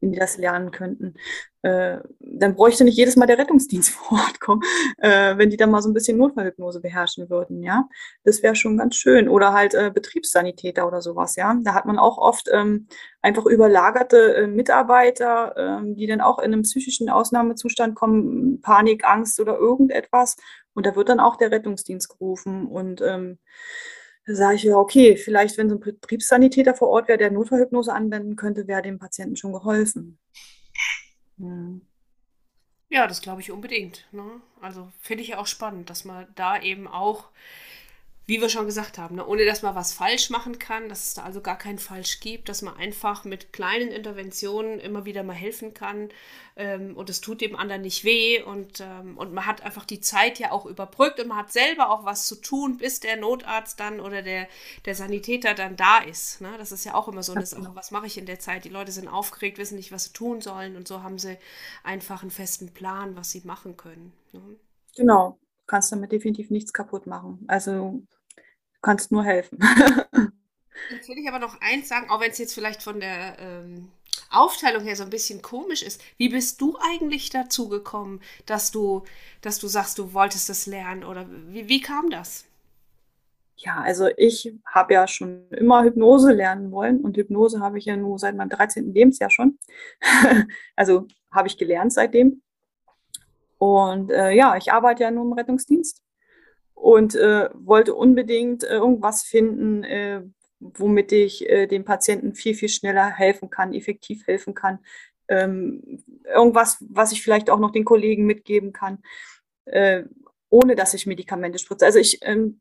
[0.00, 1.14] wenn die das lernen könnten.
[1.62, 4.62] Äh, dann bräuchte nicht jedes Mal der Rettungsdienst vor Ort kommen,
[4.98, 7.88] äh, wenn die dann mal so ein bisschen Notfallhypnose beherrschen würden, ja.
[8.24, 9.28] Das wäre schon ganz schön.
[9.28, 11.56] Oder halt äh, Betriebssanitäter oder sowas, ja.
[11.62, 12.88] Da hat man auch oft ähm,
[13.22, 19.40] einfach überlagerte äh, Mitarbeiter, ähm, die dann auch in einem psychischen Ausnahmezustand kommen, Panik, Angst
[19.40, 20.36] oder irgendetwas.
[20.74, 22.66] Und da wird dann auch der Rettungsdienst gerufen.
[22.66, 23.38] Und ähm,
[24.26, 27.92] da sage ich ja, okay, vielleicht, wenn so ein Betriebssanitäter vor Ort wäre, der Notfallhypnose
[27.92, 30.18] anwenden könnte, wäre dem Patienten schon geholfen.
[31.42, 31.80] Hm.
[32.88, 34.06] Ja, das glaube ich unbedingt.
[34.12, 34.40] Ne?
[34.60, 37.30] Also finde ich auch spannend, dass man da eben auch,
[38.26, 41.14] wie wir schon gesagt haben, ne, ohne dass man was falsch machen kann, dass es
[41.14, 45.34] da also gar kein Falsch gibt, dass man einfach mit kleinen Interventionen immer wieder mal
[45.34, 46.10] helfen kann
[46.54, 50.00] ähm, und es tut dem anderen nicht weh und, ähm, und man hat einfach die
[50.00, 53.80] Zeit ja auch überbrückt und man hat selber auch was zu tun, bis der Notarzt
[53.80, 54.46] dann oder der,
[54.84, 56.40] der Sanitäter dann da ist.
[56.40, 56.54] Ne?
[56.58, 58.64] Das ist ja auch immer so eine Sache, was mache ich in der Zeit?
[58.64, 61.38] Die Leute sind aufgeregt, wissen nicht, was sie tun sollen und so haben sie
[61.82, 64.12] einfach einen festen Plan, was sie machen können.
[64.32, 64.40] Ne?
[64.94, 67.44] Genau, du kannst damit definitiv nichts kaputt machen.
[67.48, 68.06] Also du
[68.82, 69.58] kannst nur helfen.
[70.90, 73.88] Jetzt will ich aber noch eins sagen, auch wenn es jetzt vielleicht von der ähm,
[74.30, 76.02] Aufteilung her so ein bisschen komisch ist.
[76.16, 79.04] Wie bist du eigentlich dazu gekommen, dass du,
[79.42, 81.04] dass du sagst, du wolltest das lernen?
[81.04, 82.46] Oder wie, wie kam das?
[83.56, 87.96] Ja, also ich habe ja schon immer Hypnose lernen wollen und Hypnose habe ich ja
[87.96, 88.92] nur seit meinem 13.
[88.92, 89.58] Lebensjahr schon.
[90.74, 92.42] Also habe ich gelernt seitdem.
[93.62, 96.02] Und äh, ja, ich arbeite ja nur im Rettungsdienst
[96.74, 100.22] und äh, wollte unbedingt äh, irgendwas finden, äh,
[100.58, 104.80] womit ich äh, dem Patienten viel, viel schneller helfen kann, effektiv helfen kann.
[105.28, 108.98] Ähm, irgendwas, was ich vielleicht auch noch den Kollegen mitgeben kann,
[110.50, 111.86] ohne dass ich Medikamente spritze.
[111.86, 112.60] Also ich, ähm,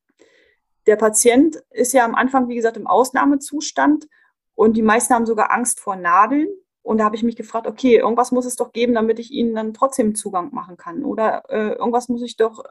[0.85, 4.07] der Patient ist ja am Anfang, wie gesagt, im Ausnahmezustand
[4.53, 6.47] und die meisten haben sogar Angst vor Nadeln.
[6.83, 9.53] Und da habe ich mich gefragt, okay, irgendwas muss es doch geben, damit ich ihnen
[9.53, 11.05] dann trotzdem Zugang machen kann.
[11.05, 12.63] Oder äh, irgendwas muss ich doch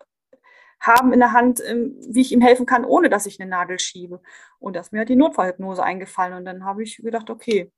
[0.81, 3.79] haben in der Hand, ähm, wie ich ihm helfen kann, ohne dass ich eine Nadel
[3.79, 4.20] schiebe.
[4.59, 6.35] Und da ist mir halt die Notfallhypnose eingefallen.
[6.35, 7.70] Und dann habe ich gedacht, okay,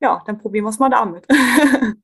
[0.00, 1.26] ja, dann probieren wir es mal damit.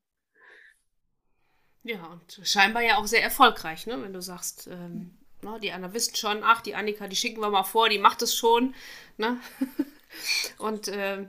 [1.89, 4.03] Ja, und scheinbar ja auch sehr erfolgreich, ne?
[4.03, 7.49] wenn du sagst, ähm, ne, die anderen wissen schon, ach, die Annika, die schicken wir
[7.49, 8.75] mal vor, die macht es schon.
[9.17, 9.39] Ne?
[10.59, 11.27] Und w-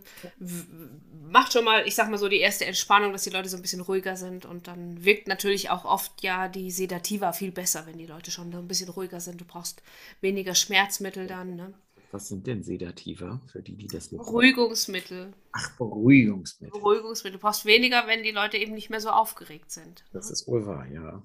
[1.29, 3.61] macht schon mal, ich sag mal so, die erste Entspannung, dass die Leute so ein
[3.61, 4.45] bisschen ruhiger sind.
[4.45, 8.53] Und dann wirkt natürlich auch oft ja die Sedativa viel besser, wenn die Leute schon
[8.53, 9.39] ein bisschen ruhiger sind.
[9.41, 9.81] Du brauchst
[10.21, 11.73] weniger Schmerzmittel dann, ne?
[12.11, 15.31] Was sind denn Sedativa für die, die das jetzt Beruhigungsmittel.
[15.51, 16.71] Ach, Beruhigungsmittel.
[16.71, 17.37] Beruhigungsmittel.
[17.37, 19.99] Du brauchst weniger, wenn die Leute eben nicht mehr so aufgeregt sind.
[19.99, 20.09] ne?
[20.13, 21.21] Das ist wohl wahr, ja.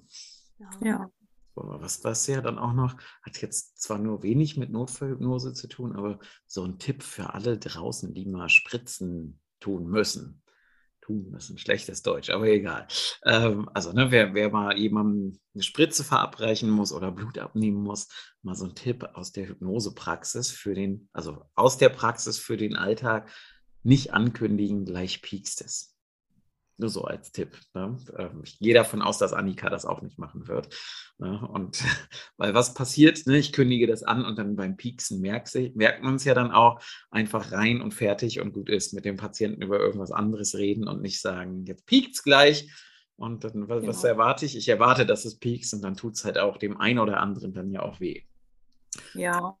[0.81, 0.95] Ja.
[0.95, 1.11] Aber
[1.55, 5.95] was was ja dann auch noch, hat jetzt zwar nur wenig mit Notfallhypnose zu tun,
[5.95, 10.41] aber so ein Tipp für alle draußen, die mal Spritzen tun müssen.
[11.01, 12.87] tun, das ein schlechtes Deutsch, aber egal.
[13.25, 18.07] Ähm, also, ne, wer, wer mal jemandem eine Spritze verabreichen muss oder Blut abnehmen muss,
[18.41, 22.75] mal so ein Tipp aus der Hypnosepraxis für den, also aus der Praxis für den
[22.75, 23.29] Alltag,
[23.83, 25.94] nicht ankündigen, gleich piekst es.
[26.77, 27.57] Nur so als Tipp.
[27.73, 27.97] Ne?
[28.17, 30.75] Ähm, ich gehe davon aus, dass Annika das auch nicht machen wird.
[31.17, 31.47] Ne?
[31.47, 31.81] Und
[32.37, 33.37] weil was passiert, ne?
[33.37, 36.81] ich kündige das an und dann beim Pieksen merkt, merkt man es ja dann auch
[37.11, 41.01] einfach rein und fertig und gut ist, mit dem Patienten über irgendwas anderes reden und
[41.01, 42.69] nicht sagen, jetzt piekt es gleich.
[43.17, 43.87] Und dann, was, genau.
[43.87, 44.57] was erwarte ich?
[44.57, 47.53] Ich erwarte, dass es piekst und dann tut es halt auch dem einen oder anderen
[47.53, 48.23] dann ja auch weh.
[49.13, 49.57] Ja.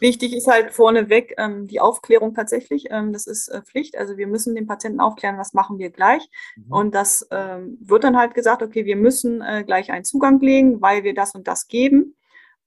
[0.00, 2.86] Wichtig ist halt vorneweg ähm, die Aufklärung tatsächlich.
[2.90, 3.96] Ähm, das ist äh, Pflicht.
[3.96, 6.28] Also wir müssen den Patienten aufklären, was machen wir gleich.
[6.56, 6.72] Mhm.
[6.72, 10.80] Und das ähm, wird dann halt gesagt, okay, wir müssen äh, gleich einen Zugang legen,
[10.80, 12.16] weil wir das und das geben.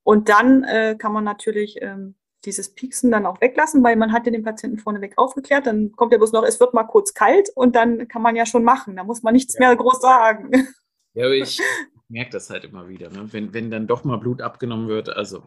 [0.03, 4.25] Und dann äh, kann man natürlich ähm, dieses Pieksen dann auch weglassen, weil man hat
[4.25, 5.67] ja den Patienten vorneweg aufgeklärt.
[5.67, 8.45] Dann kommt ja bloß noch, es wird mal kurz kalt und dann kann man ja
[8.45, 8.95] schon machen.
[8.95, 9.59] Da muss man nichts ja.
[9.59, 10.51] mehr groß sagen.
[11.13, 11.61] Ja, ich,
[12.09, 13.31] merke das halt immer wieder, ne?
[13.31, 15.45] wenn, wenn dann doch mal Blut abgenommen wird, also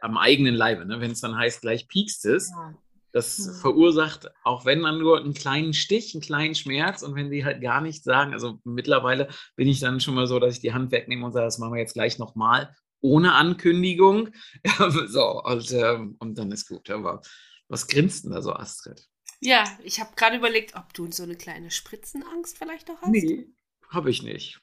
[0.00, 1.00] am eigenen Leibe, ne?
[1.00, 2.74] wenn es dann heißt, gleich piekst es, ja.
[3.12, 3.52] das mhm.
[3.60, 7.60] verursacht, auch wenn dann nur einen kleinen Stich, einen kleinen Schmerz und wenn die halt
[7.60, 10.92] gar nichts sagen, also mittlerweile bin ich dann schon mal so, dass ich die Hand
[10.92, 14.30] wegnehme und sage, das machen wir jetzt gleich nochmal, ohne Ankündigung,
[15.08, 17.22] so, und, ähm, und dann ist gut, aber
[17.68, 19.08] was grinst denn da so, Astrid?
[19.40, 23.10] Ja, ich habe gerade überlegt, ob du so eine kleine Spritzenangst vielleicht auch hast.
[23.10, 23.48] Nee,
[23.90, 24.60] habe ich nicht.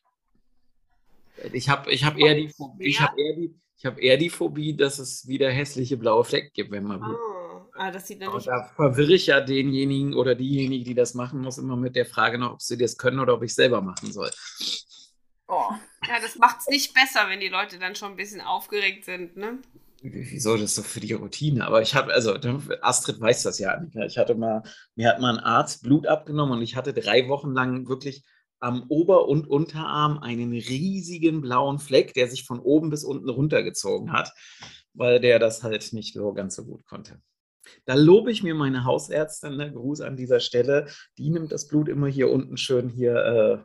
[1.54, 4.76] Ich habe ich hab eher, die ich hab eher, die, ich hab eher die Phobie,
[4.76, 7.02] dass es wieder hässliche blaue Flecken gibt, wenn man.
[7.02, 11.14] Oh, ah, das sieht dann nicht da verwirre ich ja denjenigen oder diejenige, die das
[11.14, 13.82] machen muss, immer mit der Frage noch, ob sie das können oder ob ich selber
[13.82, 14.30] machen soll.
[15.48, 15.72] Oh.
[16.08, 19.36] Ja, das macht es nicht besser, wenn die Leute dann schon ein bisschen aufgeregt sind,
[19.36, 19.60] ne?
[20.04, 21.66] Wieso das doch für die Routine?
[21.68, 22.36] Aber ich habe, also
[22.82, 24.04] Astrid weiß das ja, Annika.
[24.04, 24.64] Ich hatte mal,
[24.96, 28.24] mir hat mal ein Arzt Blut abgenommen und ich hatte drei Wochen lang wirklich
[28.62, 34.14] am Ober- und Unterarm einen riesigen blauen Fleck, der sich von oben bis unten runtergezogen
[34.14, 34.32] hat,
[34.94, 37.22] weil der das halt nicht so ganz so gut konnte.
[37.86, 41.90] Da lobe ich mir meine Hausärztin, ne, Gruß an dieser Stelle, die nimmt das Blut
[41.90, 43.58] immer hier unten schön hier, äh,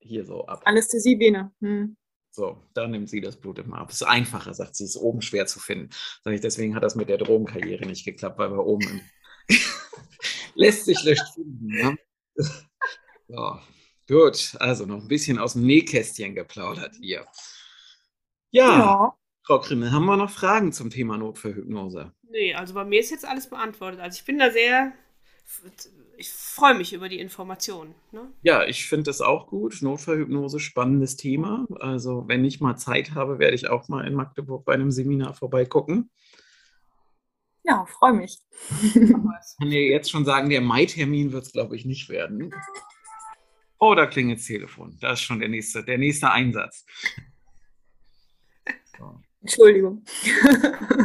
[0.00, 0.62] hier so ab.
[0.64, 1.52] Anästhesievene.
[1.60, 1.96] Hm.
[2.30, 3.90] So, da nimmt sie das Blut immer ab.
[3.90, 5.90] Es ist einfacher, sagt sie, ist oben schwer zu finden.
[6.24, 9.02] Sag ich, deswegen hat das mit der Drogenkarriere nicht geklappt, weil wir oben
[10.54, 11.66] lässt sich leicht finden.
[11.66, 11.96] Ne?
[13.28, 13.58] so.
[14.08, 17.26] Gut, also noch ein bisschen aus dem Nähkästchen geplaudert hier.
[18.50, 19.16] Ja, ja.
[19.44, 22.12] Frau Krimmel, haben wir noch Fragen zum Thema Notfallhypnose?
[22.30, 24.00] Nee, also bei mir ist jetzt alles beantwortet.
[24.00, 24.92] Also ich bin da sehr,
[26.16, 27.94] ich freue mich über die Informationen.
[28.12, 28.32] Ne?
[28.42, 29.82] Ja, ich finde das auch gut.
[29.82, 31.66] Notfallhypnose, spannendes Thema.
[31.80, 35.34] Also wenn ich mal Zeit habe, werde ich auch mal in Magdeburg bei einem Seminar
[35.34, 36.10] vorbeigucken.
[37.64, 38.38] Ja, freue mich.
[38.82, 42.52] Ich kann dir jetzt schon sagen, der Mai-Termin wird es, glaube ich, nicht werden.
[43.84, 44.96] Oh, da klingelt das Telefon.
[45.00, 46.86] Da ist schon der nächste, der nächste Einsatz.
[48.98, 49.20] So.
[49.40, 50.04] Entschuldigung.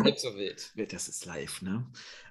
[0.04, 0.72] Halb so wild.
[0.92, 1.88] Das ist live, ne?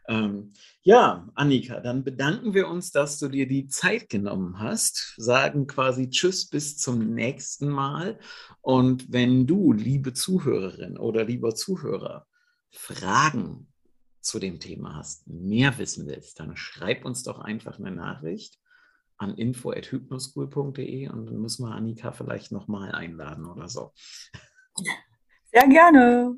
[0.06, 5.14] Ähm, ja, Annika, dann bedanken wir uns, dass du dir die Zeit genommen hast.
[5.16, 8.20] Sagen quasi Tschüss bis zum nächsten Mal.
[8.60, 12.26] Und wenn du, liebe Zuhörerin oder lieber Zuhörer,
[12.70, 13.72] Fragen
[14.20, 18.60] zu dem Thema hast, mehr wissen willst, dann schreib uns doch einfach eine Nachricht
[19.18, 23.92] an info.hypnoschool.de und dann müssen wir Annika vielleicht nochmal einladen oder so.
[25.52, 26.36] Sehr gerne.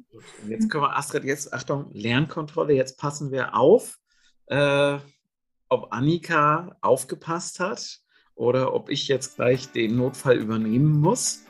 [0.48, 3.98] Jetzt können wir, Astrid, jetzt, Achtung, Lernkontrolle, jetzt passen wir auf,
[4.46, 4.98] äh,
[5.68, 8.00] ob Annika aufgepasst hat
[8.34, 11.44] oder ob ich jetzt gleich den Notfall übernehmen muss.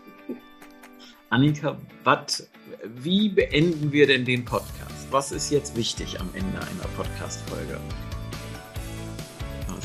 [1.30, 2.48] Annika, wat,
[2.84, 5.08] wie beenden wir denn den Podcast?
[5.10, 7.78] Was ist jetzt wichtig am Ende einer Podcast-Folge?